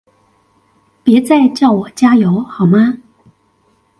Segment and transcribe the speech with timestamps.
[1.03, 3.03] 別再叫我加油好嗎？